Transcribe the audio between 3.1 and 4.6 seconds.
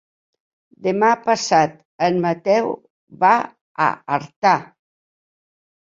va a Artà.